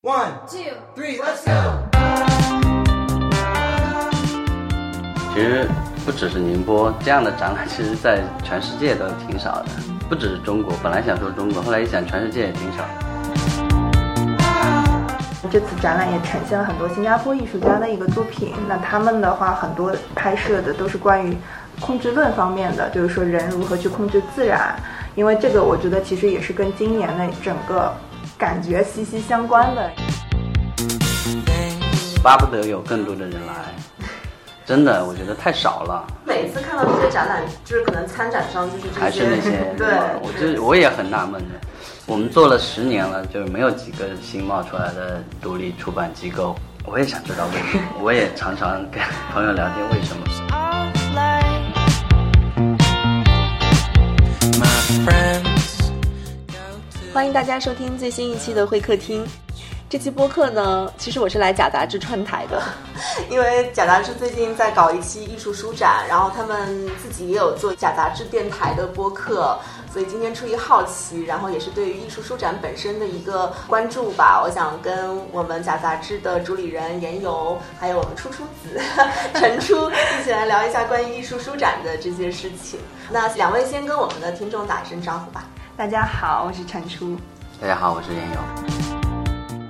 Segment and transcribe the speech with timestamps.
[0.00, 1.82] One, two, three, let's go.
[5.34, 5.68] 其实
[6.06, 9.64] 不只是宁波这样的展览，其实在全世界都挺少的。
[10.08, 12.84] 不只是中国，本来想说中国，后来一想，全世界也挺少。
[15.50, 18.54] 这次展览也呈现了很多新加坡艺术家的一个作品。
[18.68, 21.36] 那他们的话，很多拍摄的都是关于
[21.80, 24.76] 控制论方面的，就是说人如何去控制自然。
[25.16, 27.92] 因为这个，我觉得其实也是跟今年的整个
[28.38, 29.90] 感觉息息相关的。
[32.22, 33.52] 巴不得有更多的人来，
[34.64, 36.06] 真的，我觉得太少了。
[36.24, 39.88] 每次看到这些展览，就是可能参展商就是这些，还是那些， 对，
[40.22, 41.58] 我就我也很纳闷的。
[42.06, 46.54] 我们做了十年了，就是没有几个新冒出来的独立出版机构。
[46.84, 50.24] 我也想知道为什么，我也常常跟朋友聊天，为什么？
[57.18, 59.26] 欢迎大家收听最新一期的会客厅。
[59.90, 62.62] 这期播客呢，其实我是来假杂志串台的，
[63.28, 69.58] 因为假杂志最近在搞一期艺术书展，然后他们自己也有做假杂志电台的播客，
[69.92, 78.80] 所以今天出于好奇，然后也是对于艺术书展本身的一个关注吧，我想跟我们假杂志的主理人严游，还有我们初初子
[79.34, 82.78] 陈初一起来聊一下关于艺术书展的这些事情。
[83.10, 85.44] 那两位先跟我们的听众打一声招呼吧。
[85.78, 87.16] 大家好，我是陈初。
[87.60, 88.40] 大家好，我是严友。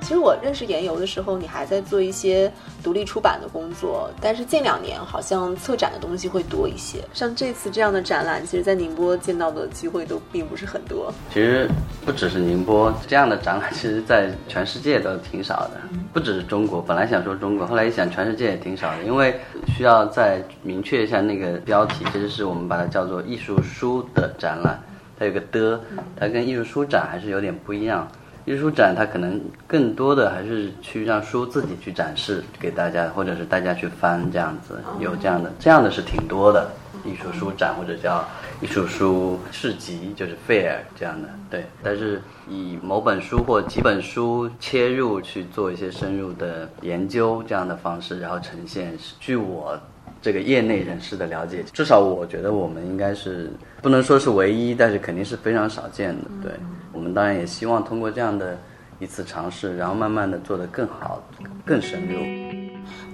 [0.01, 2.51] 其实我认识研游的时候，你还在做一些
[2.83, 7.05] 独立出版的工作，但是近两年好像策展的东西会多一些。
[7.13, 11.13] 像这次这样的展览，其实，在宁波见到的机会都并不是很多。
[11.29, 11.69] 其实
[12.07, 15.73] 不只是宁波这样的展览，其实在全世界都挺少的。
[16.11, 19.03] 不只是中国，本来想说中国，后来一想，全世界也挺少的。
[19.03, 24.83] 因为需要再明确一下那个标题，其实是我们把它叫做艺术书的展览，
[25.19, 25.81] 它有个的，
[26.17, 28.07] 它跟艺术书展还是有点不一样。
[28.45, 36.71] 艺术展它可能更多的还是去让书自己去展示给大家，或者是大家去翻这样子，有这样的这样的是挺多的。
[37.05, 38.27] 艺术书展或者叫
[38.61, 41.65] 艺术书市集，就是 fair 这样的，对。
[41.83, 49.79] 但是以某本书或几本书切入去做一些深入的研究这样的方式，然后呈现，据我。
[50.21, 56.25] 这个业内人士的了解，至少我觉得我们应该是不能说是唯一，但是肯定是非常少见的。
[56.43, 56.53] 对
[56.93, 58.59] 我们当然也希望通过这样的
[58.99, 61.23] 一次尝试，然后慢慢的做得更好、
[61.65, 62.19] 更深入。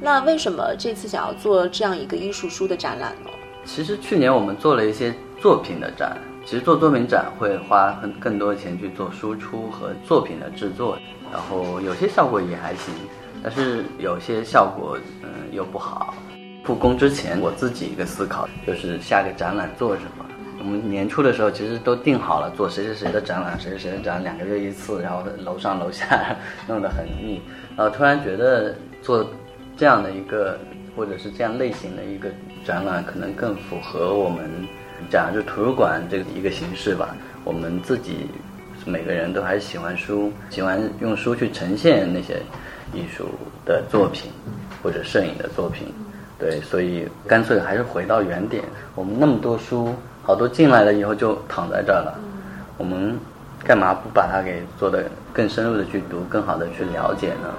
[0.00, 3.30] 那为什么这次想要做这样一个艺术书的展览呢？
[3.64, 10.98] 其实去年我们做了一些作品的展，其实做作品展会花很更多的钱去做输出和作品的制作，
[11.32, 12.94] 然后有些效果也还行，
[13.42, 16.14] 但是有些效果嗯又不好。
[16.64, 20.24] 复工之前，我自己一个思考就是下个展览做什么。
[20.58, 26.34] 我们年初的时候其实都定好了做谁谁谁的展览，谁谁谁的展览，两个月一次，然后楼上楼下
[26.66, 27.38] 弄得很密。
[27.76, 29.28] 然后突然觉得做
[29.76, 30.58] 这样的一个
[30.96, 32.30] 或者是这样类型的一个
[32.64, 34.48] 展览，可能更符合我们
[35.10, 37.14] 讲就图书馆这个一个形式吧。
[37.44, 38.28] 我们自己
[38.86, 42.40] 每个人都还是喜欢书，喜欢用书去呈现那些
[42.94, 43.28] 艺术
[43.66, 44.30] 的作品
[44.82, 45.92] 或者摄影的作品。
[46.38, 48.64] 对，所以干脆还是回到原点。
[48.94, 52.18] 我们那么多书，好多进来了以后就躺在这儿了。
[52.76, 53.18] 我们
[53.64, 57.54] 干嘛不把它给做的更深入的去读，更好的去了解呢？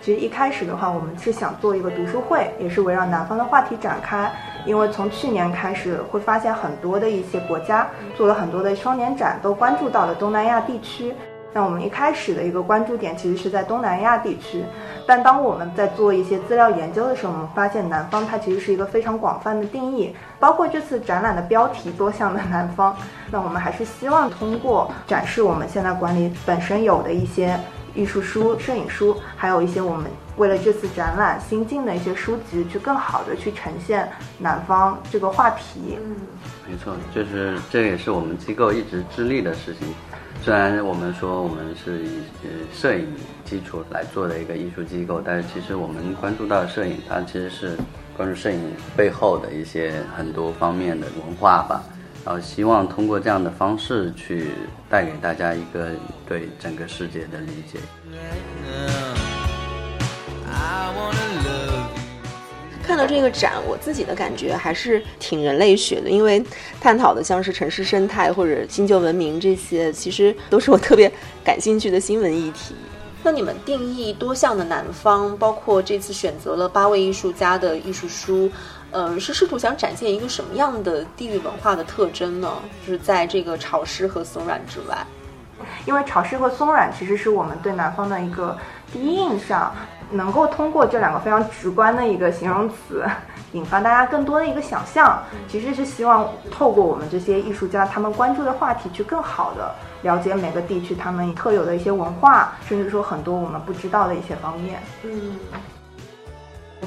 [0.00, 4.30] 其实一开始的话，我们是想做一个读书会，也是围绕南方的话题展开。
[4.66, 11.14] 因为从去年开始，会发现很多的一些国家做了很多的双年展，都关注到了东南亚地区。
[11.54, 14.64] 那我们一开始的一个关注点其实是在东南亚地区，
[15.06, 22.96] 但当我们在做一些资料研究的时候，我们发现南方它其实是一个非常广泛的定义，包括这次展览的标题“多项的南方”。
[23.30, 27.58] 那我们还是希望通过展示我们现在馆里本身有的一些
[27.94, 34.08] 艺术书、摄影书，还有一些我们为了这次展览新进的一些书籍，去更好的去呈现
[34.38, 35.98] 南方这个话题。
[36.02, 36.16] 嗯，
[36.66, 39.88] 没错，就是这也是我们机构一直致力的事情。
[40.44, 42.08] 虽然我们说我们是以
[42.42, 43.06] 呃摄影
[43.44, 47.76] 基础来做的一个艺术机构，但是其实我们关注到摄影，它其实是
[48.16, 48.60] 关注摄影
[48.96, 51.84] 背后的一些很多方面的文化吧。
[52.24, 54.50] 然后希望通过这样的方式去
[54.90, 55.90] 带给大家一个
[56.26, 57.78] 对整个世界的理解。
[63.06, 66.42] 这个展，我自己的感觉还是挺人类学的，因为
[66.80, 71.10] 探讨的像是城市生态或者新旧文明这些，其实都是我特别
[71.44, 72.74] 感兴趣的新闻议题。
[73.24, 78.50] 那你们定义多项的南方，包括这次选择了八位艺术家的艺术书，
[78.90, 82.50] 嗯，是试图想展现一个什么样的地域文化的特征呢？
[82.84, 85.06] 就是在这个潮湿和松软之外。
[85.86, 88.58] 因为潮湿和松软其实是我们对南方的一个
[88.92, 89.72] 第一印象，
[90.12, 93.04] 能够通过这两个非常直观的一个形容词，
[93.52, 104.80] 引发大家更多的一个想象，其实是希望透过我们这些艺术家他们关注的话题，去更好的了解每个地区他们特有的一些文化，甚至说很多我们不知道的一些方面。
[105.02, 105.38] 嗯。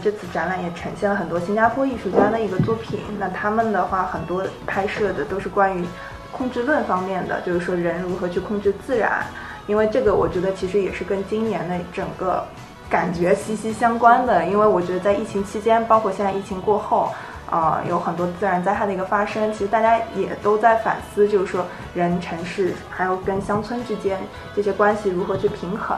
[0.03, 2.99] 这次展览也呈现了很多新加坡艺术家的一个作品。
[3.17, 5.85] 那他们的话，很多拍摄的都是关于
[6.33, 9.25] 控制论方面的，就是说人如何去控制自然。
[9.67, 12.45] 因为这个，我觉得其实也是跟今年的整个
[12.89, 14.45] 感觉息息相关的。
[14.45, 17.09] 因为我觉得在疫情期间，包括现在疫情过后。
[17.47, 24.17] 啊，有很多自然灾害的一个发生，其实大家也都在反思，就是说人、城市还有跟乡村之间
[24.55, 25.95] 这些关系如何去平衡。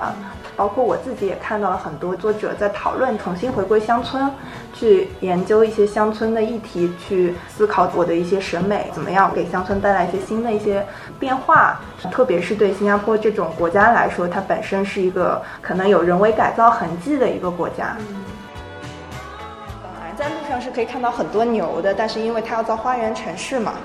[0.58, 4.30] 包括我自己也看到了很多作者在讨论重新回归乡村，
[4.74, 10.84] 去研究一些乡村的议题，去思考我的一些审美怎么样给乡村带来一些新的一些
[11.20, 11.80] 变化。
[12.12, 17.96] 特别是对新加坡这种国家来说，它本身是一个可能有人为改造痕迹的一个国家。
[20.18, 23.76] 在路上是可以看到很多牛的，但是因为它要造花园城市嘛，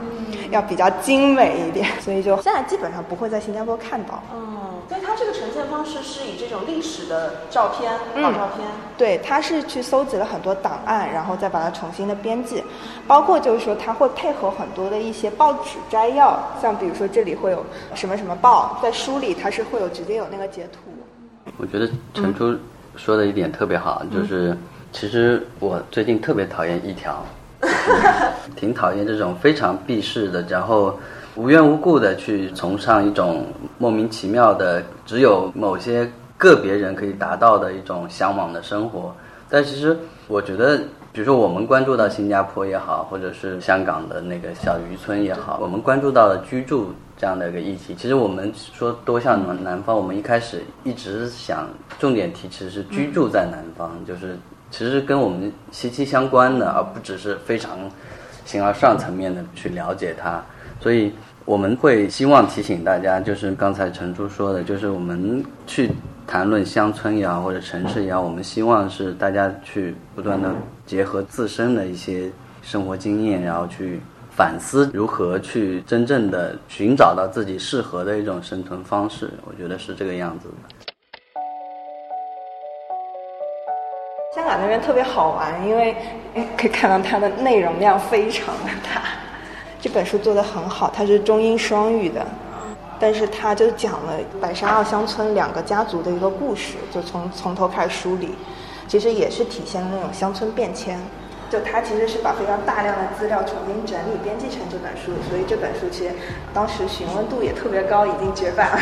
[0.51, 4.23] 要比较精美一点，所以就现在基本上不会在新加坡看到。
[4.35, 8.67] 嗯，所以它这个呈现方式是以这种历史的照片、老照片。
[8.97, 12.65] 对，它是去搜集了很多档案，然后再把它重新的编辑，
[13.07, 17.63] 包括就是说它会配合很多的一些报纸摘要，像比如说这里会有
[17.95, 20.79] 什么什么报，在书里它是会有直接有那个截图。
[21.59, 22.57] 我觉得陈初
[22.97, 24.57] 说的一点特别好，就是。
[24.93, 27.25] 其实我最近特别讨厌一条，
[28.55, 30.97] 挺讨厌这种非常避世的，然后
[31.35, 33.47] 无缘无故的去崇尚一种
[33.79, 39.13] 莫名其妙的，只有某些个别人可以达到的一种向往的生活。
[39.49, 39.97] 但其实
[40.29, 40.77] 我觉得，
[41.11, 51.67] 比如说我们关注到新加坡也好，或者是香港的那个小渔村也好，我们关注到了居住这样的一个议题，其实我们说多向南南方，我们一开始一直想
[51.99, 54.37] 重点提，其实是居住在南方，就是。
[54.73, 57.79] 其实跟我们息息相关的，而不只是非常
[58.47, 60.43] 形而上层面的去了解它。
[60.81, 61.13] 所以
[61.45, 65.91] 我们会希望提醒大家，就是刚才陈珠说的，就是我们去
[66.27, 70.51] 谈论乡村也好，或者城市也好，我们希望是大家去不断的
[70.87, 72.33] 结合自身的一些
[72.63, 79.29] 生活经验，然后去反思如何去真正的寻找到自己适合的一种生存方式。
[79.45, 80.82] 我觉得是这个样子的。
[84.35, 85.95] 香港那边特别好玩，因为
[86.57, 89.03] 可以看到它的内容量非常的大。
[89.79, 92.27] 这本书做的很好，它是中英双语的，
[92.99, 98.35] 但是它就讲了白沙澳乡村两个家族的一个故事，就从从头开始梳理，
[98.89, 100.99] 其实也是体现了那种乡村变迁。
[101.51, 106.15] 就它其实是把非常大量的资料重新整理编辑成这本书，所以这本书其实
[106.55, 108.79] 当时询问度也特别高，已经绝版了。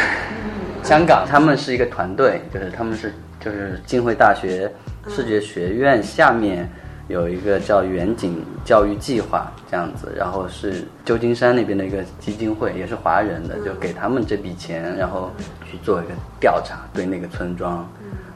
[0.85, 4.73] 香港他们是一个团队，就是他们是就是浸会大学。
[5.09, 6.69] 视觉学院下面
[7.09, 15.31] 有一个叫远景教育计划这样子，然后是旧金山那边的一个基金会，也是华人的，就给他们这笔钱，然后
[15.69, 17.89] 去做一个调查，对那个村庄，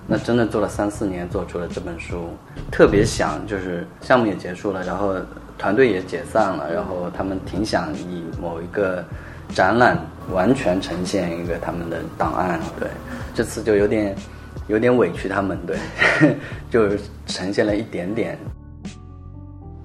[0.06, 2.30] 那真的做了三四年，做出了这本书。
[2.72, 5.14] 特别想就是项目也结束了，然后
[5.56, 9.04] 团队也解散了，然后他们挺想以某一个
[9.50, 9.96] 展览
[10.32, 12.58] 完全呈现一个他们的档案。
[12.80, 12.88] 对，
[13.34, 14.16] 这次就有点。
[14.66, 15.76] 有点委屈他们，对，
[16.70, 16.96] 就
[17.26, 18.38] 呈现了一点点。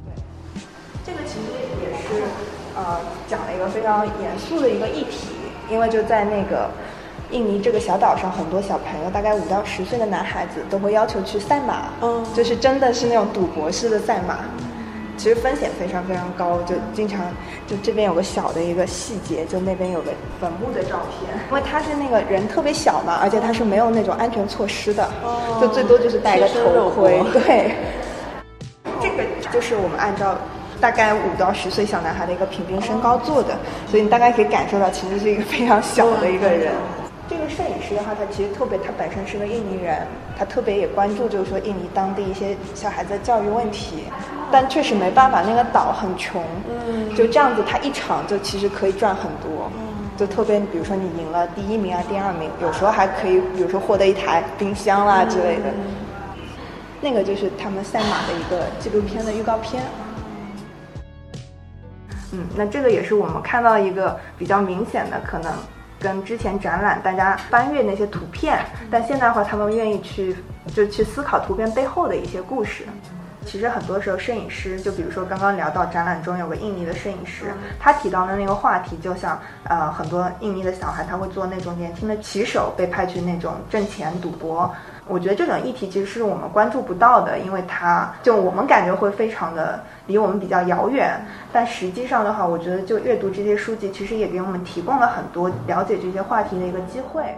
[0.05, 0.23] 对，
[1.05, 1.47] 这个其实
[1.81, 2.23] 也是
[2.75, 5.27] 呃讲了一个非常严肃的一个议题，
[5.69, 6.69] 因为就在那个
[7.31, 14.39] 印尼这个小岛上，很多小朋友，大概五到十岁的男孩子都会要求去赛马，嗯，就是真的是那种赌博式的赛马。
[15.19, 17.19] 其实风险非常非常高，就经常
[17.67, 25.09] 就这边有个小的一个细节，就那边有个坟墓的照片，因为他是那个人特别小嘛，而且他是没有那种安全措施的，
[25.59, 27.21] 就最多就是戴个头盔。
[27.33, 27.75] 对，
[29.01, 30.37] 这个就是我们按照
[30.79, 33.59] 大概五到十岁小男孩的一个平均身高做的，
[33.91, 36.71] 所以你大概可以感受到，其实是一个非常小的一个人。
[37.27, 40.07] 这个摄影师的话，他其实特别，他本身是个印尼人，
[40.37, 44.05] 他特别也关注，就是说印尼当地一些小孩子的教育问题。
[44.51, 55.65] 但确实没办法，那个岛很穷，嗯，就这样子，他一场就其实可以赚很多，嗯，就特别，比如说你赢了第一名啊、第二名，有时候还可以，比如说获得一台冰箱啦之类的。
[57.01, 59.83] 那个就是他们赛马的一个纪录片的预告片。
[62.31, 65.51] 嗯，那这个也是我们看到一个比较明显的可能。
[66.01, 68.57] 跟之前展览，大家翻阅那些图片，
[68.89, 70.33] 但现在的话，他们愿意去
[70.73, 72.85] 就去思考图片背后的一些故事。
[73.49, 77.45] 其实很多时候摄影师，就比如说刚刚聊到展览中有个印尼的摄影师，
[77.79, 84.71] 他提到的那个话题，就像呃很多印尼的小孩他会做那种年轻的骑手被派去那种挣钱赌博。
[85.07, 91.19] 我觉得这种议题其实是我们关注不到的，因为它就我们感觉会非常的离我们比较遥远。
[91.51, 97.35] 但实际上的话，我觉得就阅读这些书籍，其实也给我们提供了很多了解这些话题的一个机会。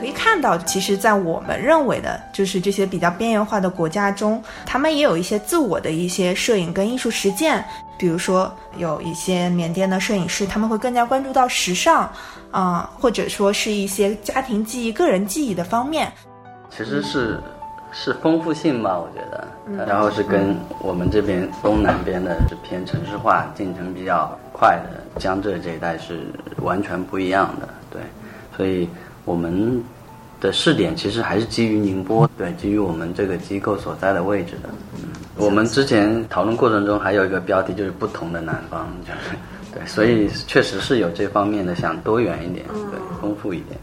[0.00, 7.62] 可以看到，其实，在我们认为的，就是这些比较边缘化的国家中，他们也有一些自我的一些摄影跟艺术实践。
[7.98, 12.10] 比如说，有一些缅甸的摄影师，他们会更加关注到时尚，
[12.50, 16.10] 啊，或者说是一些家庭记忆、个人记忆的方面。
[16.70, 17.38] 其实是
[17.92, 26.26] 是丰富性吧，我觉得，然后是跟我们这边东南边的是偏城市化进程比较快的江浙这一带是
[26.62, 28.00] 完全不一样的，对，
[28.56, 28.88] 所以。
[29.24, 29.82] 我们
[30.40, 34.68] 的试点其实还是基于宁波，对，基于我们这个机构所在的位置的。
[34.94, 39.36] 嗯，我们之前讨论过程中还有一个标题就是“不同的南方”，就是
[39.72, 43.78] 对，所以确实是有这方面的想多元一点，对，丰富一点。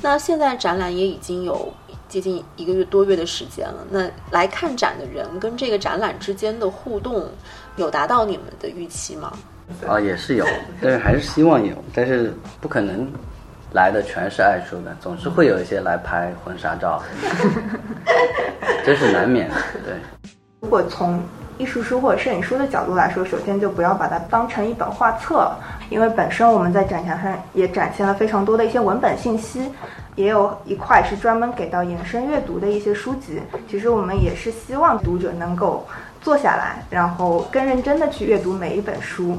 [0.00, 1.72] 那现在展览也已经有
[2.08, 7.26] 接近一个月多月的时间了，那来看展的人跟这个展览之间的互动
[7.76, 9.32] 有达到你们的预期吗？
[9.86, 10.46] 啊，也是有，
[10.80, 13.06] 但是还是希望有，但是不可能。
[13.72, 17.02] 来的全是爱书的，总是会有一些来拍婚纱照，
[18.84, 19.54] 这是难免的。
[19.84, 19.94] 对，
[20.60, 21.22] 如果从
[21.58, 25.50] 艺术书或者摄影书的角度来说，首先就不要把它当成一本画册，
[25.90, 29.70] 因为本身我们在展墙上也展现了非常多的一些文本信息，
[30.14, 33.42] 也有一块是专门给到延伸阅读的一些书籍。
[33.68, 35.86] 其实我们也是希望读者能够
[36.22, 39.36] 坐下来，然后更认真的去阅读每一本书。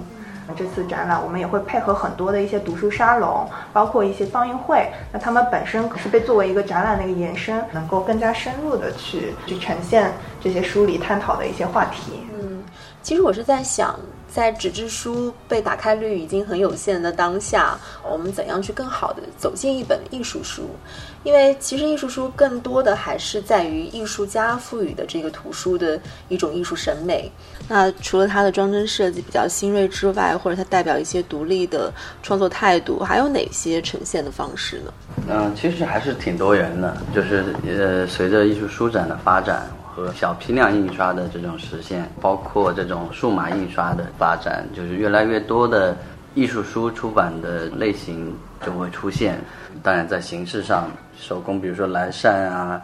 [0.55, 4.87] 这次展览，我们也会配合很多的一些读书沙龙，包括一些放映会。
[5.11, 12.21] 那他们本身是被作为一个展览的一个延伸，能够更加深入的去去呈现这些书里探讨的一些话题。
[12.39, 12.63] 嗯，
[13.01, 13.99] 其实我是在想。
[14.31, 17.75] 在纸质书被打开率已经很有限的当下，
[18.07, 20.69] 我们怎样去更好的走进一本艺术书？
[21.23, 27.31] 因为其实艺术书更多的还是在于艺术家赋予的这个图书的一种艺术审美。
[27.67, 34.93] 那除了它的装帧设计比较新锐之外，或者它代表一些独立的创作态度，还有哪些呈现的方式呢？
[35.29, 39.67] 嗯，其实还是挺多元的，就是呃，随着艺术书展的发展。
[39.91, 45.97] 和小批量印刷的这种实现，包括这种数码印刷的发展，就是越来越多的
[46.35, 48.33] 艺术书出版的类型
[48.65, 49.39] 就会出现。
[49.81, 52.81] 当然，在形式上，手工，比如说蓝扇啊，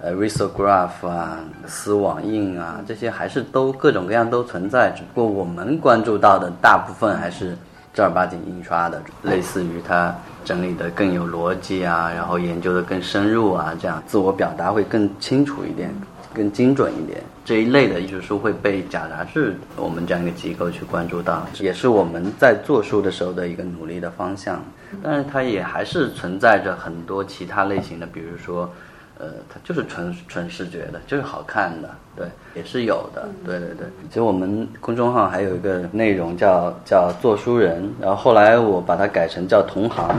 [0.00, 4.90] 呃，risograph 啊，丝网印啊，这些还是都各种各样都存在。
[4.96, 7.56] 只不过我们关注到的大部分还是
[7.92, 10.14] 正儿八经印刷的，类似于它
[10.44, 15.94] 整理的更有逻辑啊，然后研究的更深入啊，这样自我表达会更清楚一点。
[16.34, 24.60] 更精准一点，这一类的艺术书会被假杂志我们这样一个机构去关注到，也是我们在做书的时候的一个努力的方向。
[25.02, 28.70] 但是它也还是存在着很多其他类型的，比如说，
[29.18, 33.28] 呃，它就是纯纯视觉的，就是好看的，对，也是有的。
[33.44, 40.14] 对对对，其实我们公众号还有一个内容叫叫做书人，然后后来我把它改成叫同行，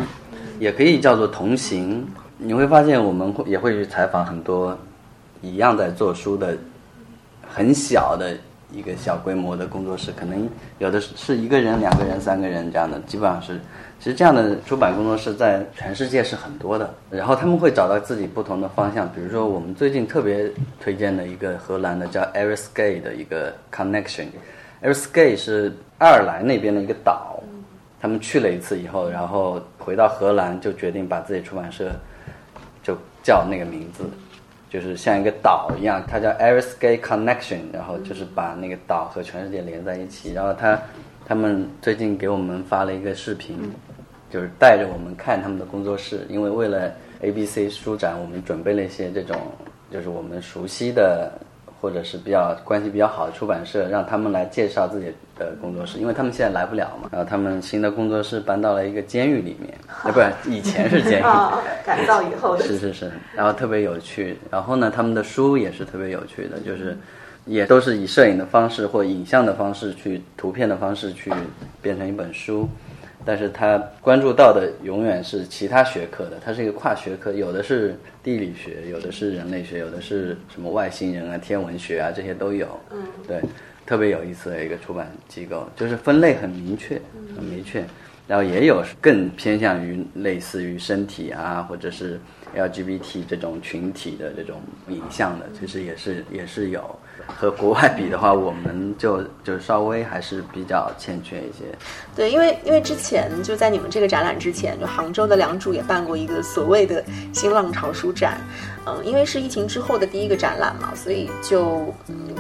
[0.60, 2.06] 也可以叫做同行。
[2.38, 4.78] 你会发现我们会也会去采访很多。
[5.46, 6.58] 一样在做书的，
[7.48, 8.36] 很小的
[8.72, 10.50] 一个小规模的工作室，可能
[10.80, 13.60] 有的是一个人、两个人、三个人这样的，基本上是。
[13.98, 16.94] 其实这样的出版工作室在全世界是很多的。
[17.10, 24.26] 然后他们会找到自己不同的方向，比如说我们最近特别推荐的一个荷兰的叫 Ariskay 的一个 Connection。
[24.84, 27.42] Ariskay 是爱尔兰那边的一个岛，
[28.02, 31.90] 他们去了一次以后，然后回到荷兰就决定把自己出版社
[32.84, 34.04] 就叫那个名字。
[34.76, 40.34] 就是像一个岛一样，它叫 Ariskay Connection，然后就是把那个岛和全世界连在一起。
[40.34, 40.78] 然后他
[41.26, 43.58] 他们最近给我们发了一个视频，
[44.30, 46.92] 就是带着我们看他们的工作室，因为为了
[47.22, 49.38] ABC 书展，我们准备了一些这种
[49.90, 51.32] 就是我们熟悉的。
[51.86, 57.08] 或者是比较关系比较好的出版社，让他们来介绍自己的工作室，因为他们现在来不了嘛。
[57.12, 61.24] 然后他们新的工作室搬到了一个监狱里面，啊， 不是以前是监狱，
[61.86, 62.64] 改造以后的。
[62.66, 64.36] 是是是，然后特别有趣。
[64.50, 66.98] 然后呢，他们的书也是特别有趣的，就是
[67.46, 71.32] 也都是以摄影的方式或影像的方式去图片的方式去
[71.84, 72.68] 变成一本书。
[73.26, 82.80] 但是他关注到的永远是其他学科的，它是一个跨学科，有的是地理学，有的是人类学，有的是什么外星人啊、天文学啊，这些都有。
[82.92, 83.42] 嗯，对，
[83.86, 87.02] 特别有意思的一个出版机构，就是分类很明确，
[87.36, 87.84] 很明确。
[88.28, 92.20] 然后也有更偏向于类似于身体啊，或者是
[92.56, 97.00] LGBT 这种群体的这种影像的，其实也是也是有。
[97.28, 101.66] 和国外比的话，我们就就稍微还是比较欠缺一些。
[102.16, 107.04] 对，因为因为之前就在你们这个展览之前，就杭州的良渚也办过一个所谓的
[107.34, 108.40] 新浪潮书展。
[108.88, 111.94] 嗯，因为是疫情之后的第一个展览嘛，所以就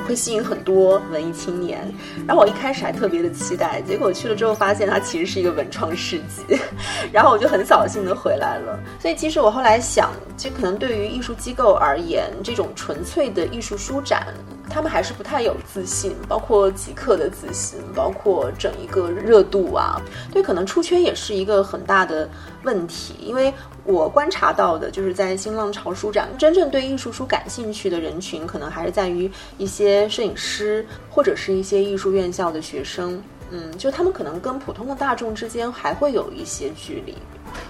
[0.07, 1.91] 会吸引很多文艺青年。
[2.27, 6.59] 然后我一开始还特别的期待，结果去了之后发现它其实是一个文创市集，
[7.11, 8.79] 然后我就很扫兴的回来了。
[8.99, 14.27] 所以其实我后来想，就可能对于艺术机构而言，这种纯粹的艺术书展，
[14.69, 19.99] 他们还是不太有自信，包括即刻的自信，包括整一个热度啊，
[20.31, 22.29] 对，可能出圈也是一个很大的
[22.63, 23.51] 问题，因为。
[23.86, 33.22] 我观察到的就是在新浪潮书展，真正对艺术书感兴趣的人群，可能还是在于一些摄影师或者是一些艺术院校的学生。
[33.51, 37.15] 嗯，就他们可能跟普通的大众之间还会有一些距离。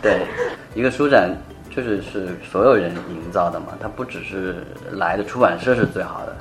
[0.02, 0.26] 对，
[0.74, 1.36] 一个书展
[1.70, 6.36] 确实是所有人营造的嘛，它不只是来的出版社是最好的，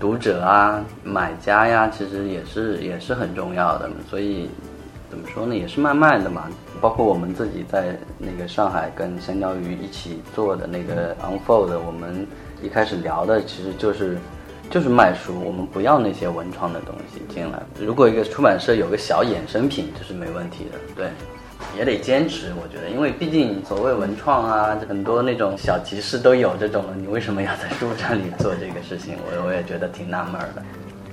[0.00, 4.50] 读者啊、买家呀，其实也是也是很重要的，所以。
[5.14, 5.54] 怎么说呢？
[5.54, 6.50] 也是慢慢的嘛。
[6.80, 12.26] 包括我们自己在那个上海跟香蕉鱼一起做的那个 Unfold，我们
[12.60, 14.18] 一开始聊的其实就是
[14.68, 17.62] 就是卖书，我们不要那些文创的东西进来。
[17.78, 20.78] 如果一个出版社有个小衍生品，这是没问题的。
[20.96, 21.08] 对，
[21.78, 29.14] 也得坚持，我觉得，因为毕竟所谓文创啊，很多那种小集市都有这种了，你为什么要在书 展里做这个事情？
[29.24, 30.62] 我我也觉得挺纳闷的。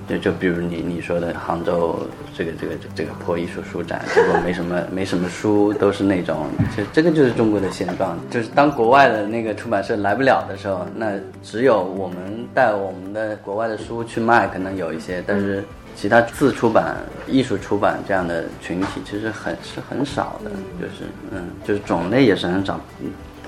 [0.08, 2.06] 就就比如你你说的杭州
[2.36, 8.18] 这个这个这个破艺术书展，结果没什么没什么书，都是那种，这这个就是中国的现状。
[8.28, 15.62] 就是当国外的那个出版社来不了的时候，那只有我们带我们的国外的书去卖，可能有一些，但是
[15.94, 16.96] 其他自出版、
[17.28, 22.80] 艺术出版这样的群体其实很是很少的，就是嗯，就是种类也是很少，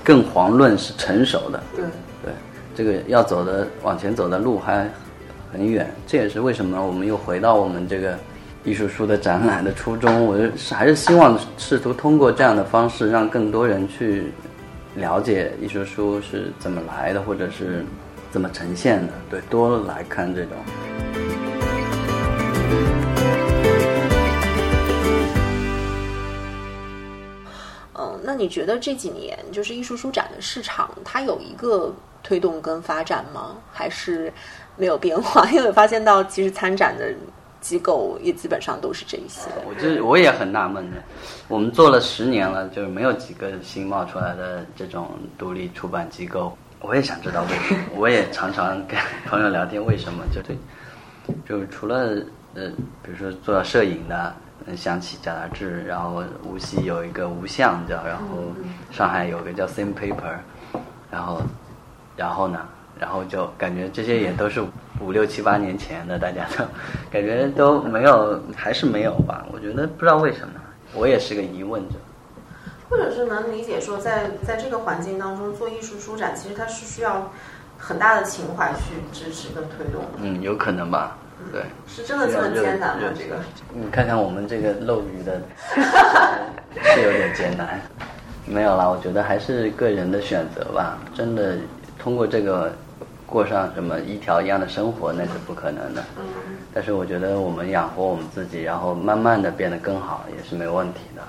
[0.03, 1.61] 更遑论是成熟的。
[1.75, 1.85] 对
[2.23, 2.33] 对，
[2.73, 4.89] 这个要走的往前走的路还。
[5.55, 8.19] 很远，这也是为什么我们又回到我们这个
[8.65, 10.25] 艺术书的展览的初衷。
[10.25, 14.33] 我是还是希望试图通过这样的方式，让更多人去
[14.95, 17.85] 了解艺术书是怎么来的，或者是
[18.31, 19.13] 怎么呈现的。
[19.29, 20.51] 对，多来看这种。
[27.97, 33.55] 嗯，那你觉得这几年就是艺术书展的市场，它有一个推动跟发展吗？
[33.71, 34.33] 还是？
[34.77, 37.13] 没有变化，因为发现到其实参展的
[37.61, 39.49] 机构也基本上都是这一些。
[39.65, 40.97] 我就我也很纳闷的，
[41.47, 46.55] 我们做了十年了，就是没有几个新冒出来的这种独立出版机构。
[46.81, 50.55] 我也想知道为什么，我也常常跟朋友聊天，为什么就对，
[51.47, 52.21] 就除了
[52.53, 52.69] 呃，
[53.01, 54.35] 比如说做摄影的，
[54.75, 58.23] 想起贾达志，然后无锡有一个无相叫，然后
[58.91, 60.37] 上海有个叫 Same Paper，
[61.09, 61.41] 然后
[62.15, 62.59] 然后呢？
[62.99, 64.61] 然后就感觉这些也都是
[65.01, 66.63] 五六七八年前的，大家都
[67.11, 69.45] 感觉都没有，还是没有吧？
[69.51, 70.53] 我觉得不知道为什么，
[70.93, 71.95] 我也是个疑问者。
[72.87, 77.31] 或者是能理解说，在在这个环境当中做艺术书展，其实它是需要
[77.79, 80.03] 很大的情怀去支持跟推动。
[80.21, 81.17] 嗯，有可能吧？
[81.51, 83.03] 对，是真的这么艰难吗？
[83.17, 83.37] 这个？
[83.73, 85.41] 你看看我们这个漏鱼的，
[85.75, 87.81] 是有点艰难。
[88.45, 90.97] 没有啦，我觉得还是个人的选择吧。
[91.13, 91.57] 真的
[91.99, 92.71] 通过这个。
[93.25, 96.03] 过上什么一条一样的生活那是不可能的，
[96.73, 101.21] 但是我觉得我们养活我们自己，然后慢慢的变得更好也是没问题的。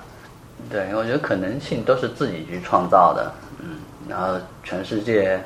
[0.69, 5.39] 对，我觉得可能性都是自己去创造的，嗯，然后全世界，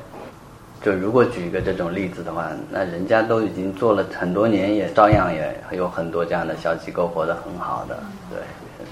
[0.82, 8.38] 就如果举一个这种例子的话，那人家都已经做了很多年，也照样也有很多这样的小机构活得很好的，对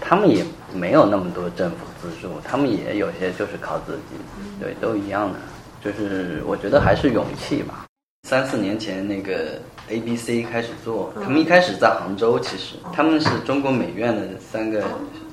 [0.00, 4.16] 他们也没有那么多政府资助，他们也有些就是靠自己，
[4.60, 5.38] 对，都一样的。
[5.82, 7.86] 就是我觉得还是勇气吧。
[8.28, 14.84] 三四年前那个 A B C 开始做，他们一开始在杭州，其实他们是中国美院的三个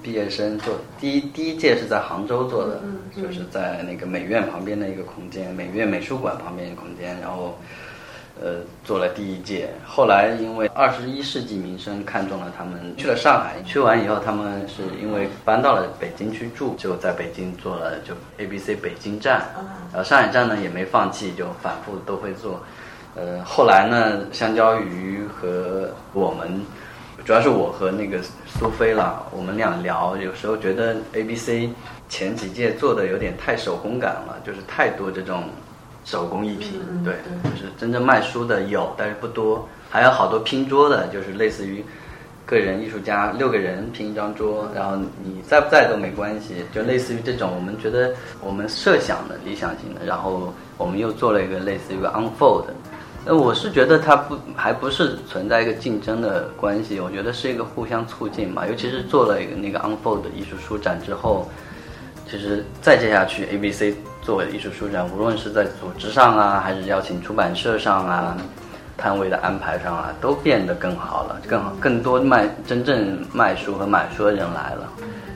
[0.02, 2.82] 毕业生做，第一第一届是在杭州做的，
[3.16, 7.58] 就是在那个美院旁边的一个空间，美院美术馆旁边的空间，然后。
[8.40, 19.42] 呃，做了第一届，后来因为二十一世纪民生看中了他们，去了上海，去完以后，他们是因为搬到了北京去住，就在北京做了就 A B C 北京站，
[19.92, 22.62] 然后上海站呢也没放弃，就反复都会做。
[23.16, 26.62] 呃，后来呢，香蕉鱼和我们，
[27.26, 31.72] 主要是我和那个苏菲啦，我们俩聊，有时候觉得 A B C
[32.08, 35.46] 前几届做的有点太手工感了，就是太多这种。
[36.08, 39.68] 手工艺品，对，就是真正卖书的有，但是不多。
[39.90, 41.84] 还有好多拼桌的，就是类似于
[42.46, 52.64] 个人艺术家六个人拼一张桌，然后你在不在都没关系，就类似于这种，我们觉得我们设想的理想型的，然后我们又做了一个类似于一个 unfold。
[53.26, 58.66] 那我是觉得它不还不是存在一个竞争的关系，我觉得是一个互相促进嘛。
[58.66, 61.50] 尤其是做了一个那个 unfold 艺术书展之后，
[62.30, 63.94] 其实再接下去 A B C
[64.28, 68.38] 作为艺术书展，无论是在组织上啊，还是邀请出版社上啊。
[68.98, 74.92] 摊位的安排上啊，都变得更好了，更好，更多卖真正卖书和买书的人来了，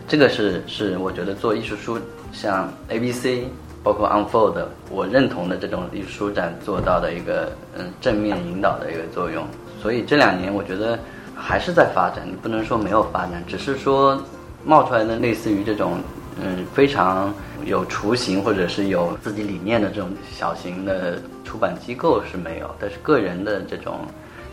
[0.08, 2.00] 这个是是我觉得做艺术书，
[2.34, 3.48] 像 A B C，
[3.84, 9.46] 包括 Unfold，我认同的这种艺术书展做到的一个嗯正面引导的一个作用。
[9.80, 10.98] 所以这两年我觉得
[11.36, 14.20] 还是在发展，你不能说没有发展，只是说
[14.66, 16.00] 冒出来的类似于这种
[16.40, 17.34] 嗯非常
[17.66, 21.20] 有雏形或者是有自己理念的这种小型的。
[21.44, 24.08] 出版机构是没有，但是个人的这种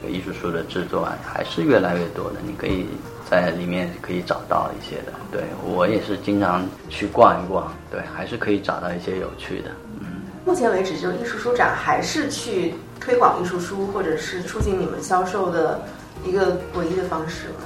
[0.04, 2.40] 艺术书的制作啊，还是越来越多的。
[2.44, 2.86] 你可以
[3.30, 5.12] 在里面可以找到一些的。
[5.30, 9.70] 对我也是经常去逛一逛，对，还是可以找到一些有趣的。
[10.00, 15.80] 嗯，目前为止，就艺术书展还是去推广艺术书，或者是促进你们销售的
[16.24, 17.60] 一个唯一的方式吗？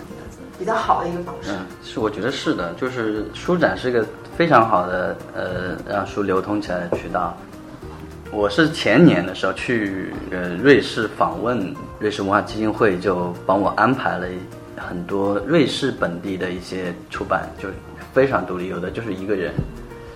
[0.59, 1.51] 比较好的一个方式。
[1.83, 4.05] 是，我觉得是的，就是书展是一个
[4.37, 7.37] 非常好的呃让书流通起来的渠道。
[8.31, 14.27] 我是前年的时候去呃瑞士访问，瑞士文化基金会就帮我安排了
[14.77, 17.69] 很多瑞士本地的一些出版，就
[18.15, 19.53] 非常独立，有的就是一个人，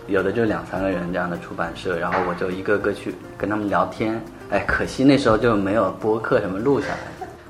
[0.07, 4.19] 有的就两三个人这样的出版社，然后我就一个个去跟他们聊天。
[4.49, 6.99] 哎，可惜那时候就没有播客什么录下来，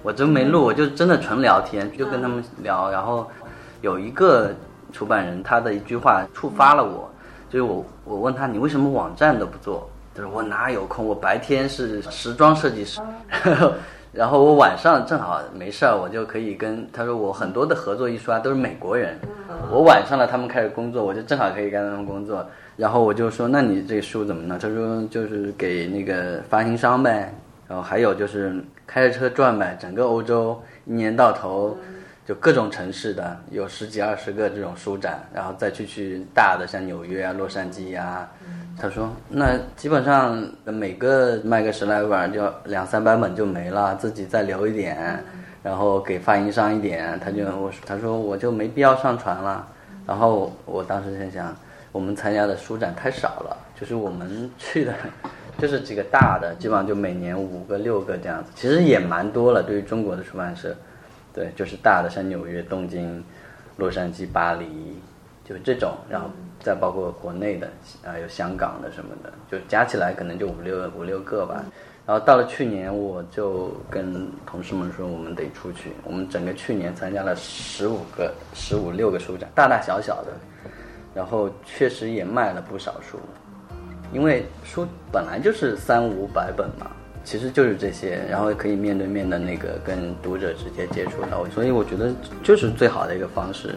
[0.06, 2.92] 我真没录，我就真的纯聊天，就跟他们聊。
[2.92, 3.28] 然后
[3.82, 4.52] 有一个
[4.92, 7.10] 出版人，他的一句话触发了我，
[7.50, 9.90] 就是我我问他，你为什么网站都不做？
[10.14, 11.04] 他说我哪有空？
[11.04, 13.00] 我白天是时装设计师，
[14.14, 19.18] 然后我晚上正好没事儿，我就可以跟他说我很多的合作艺术家都是美国人，
[19.72, 22.46] 我晚上了他们开始工作，我就正好可以跟他们工作。
[22.76, 24.56] 然后我就说，那你这书怎么弄？
[24.56, 27.34] 他说就是给那个发行商呗，
[27.66, 31.76] 然后还有就是开着车转呗，整个欧洲一年到头
[32.24, 38.28] 就各种城市的有十几二十个这种书展，然后再去去大的像纽约啊、洛杉矶呀。
[38.78, 45.24] 他说：“那基本上每个卖个十来本，就两三百本就没了，自己再留一点，
[45.62, 47.18] 然后给发行商一点。
[47.18, 49.66] 他就我他说我就没必要上传了。
[50.06, 51.56] 然后我当时在想，
[51.90, 54.92] 我们参加的书展太少了，就是我们去的，
[55.58, 59.62] 就是几个大的，基本上就每年五个六个这样子，其实也蛮多了。
[59.62, 60.74] 对于中国的出版社，
[61.32, 63.24] 对，就是大的像纽约、东京、
[63.76, 64.66] 洛杉矶、巴黎，
[65.44, 67.68] 就这种，然后。”再包括国内的
[68.04, 71.62] 啊，有香港的什么的，就加起来可能就五六五六个吧。
[72.04, 75.92] 然后到了去年，我就跟同事们说，我们得出去。
[76.02, 80.32] 我们整个去年参加了十五个、十五六个书展，大大小小的，
[81.14, 83.20] 然后确实也卖了不少书。
[84.12, 86.86] 因为书本来就是三五百本嘛，
[87.24, 92.10] 其实就是这些，然后可以面对面的那个跟读者直接接触到，所以我觉得
[92.42, 93.74] 就是最好的一个方式。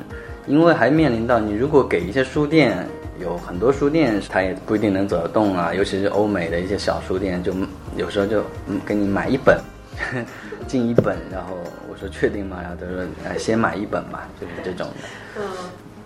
[0.48, 2.88] 因为还面临到你如果给一些书店，
[3.20, 7.54] 有很多书店它也不一定能走得动啊，尤其是欧美的一些小书店，就
[7.96, 8.44] 有时候就
[8.86, 9.60] 给你买一本，
[10.66, 11.58] 进一本，然后
[11.92, 12.58] 我说确定吗？
[12.62, 15.44] 然后他说哎先买一本吧，就是这种的，嗯，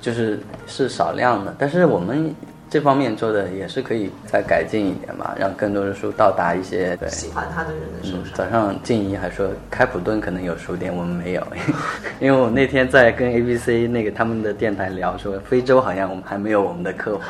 [0.02, 2.34] 就是是少量的，但是我们。
[2.74, 8.34] 这方面做的也是可以再改进一点嘛，让更多的书到达一些对喜欢他的人的手上。
[8.34, 11.48] 早上静怡还说开普敦可能有书店，我们没有，
[12.20, 17.22] 因为我那天在跟 ABC 那个他们的电台聊，说非洲好像我们还没有我们的客户。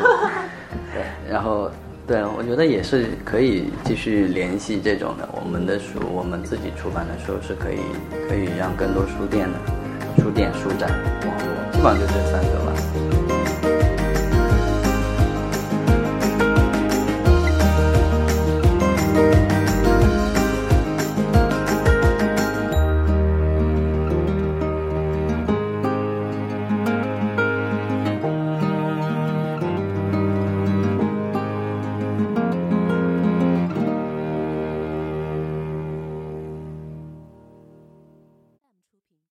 [0.96, 1.70] 对，然后
[2.08, 7.80] 对，我觉得也是可以继续联系这种的，我们的书，我们自己出版的书是可以
[8.30, 10.90] 可以让更多书店的书店书展
[11.28, 12.73] 网络，基本上就这三个吧。